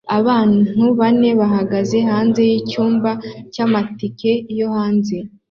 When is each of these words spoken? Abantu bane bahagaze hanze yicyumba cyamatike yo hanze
Abantu 0.17 0.83
bane 0.99 1.29
bahagaze 1.39 1.97
hanze 2.09 2.41
yicyumba 2.51 3.11
cyamatike 3.53 4.31
yo 4.59 4.67
hanze 4.75 5.15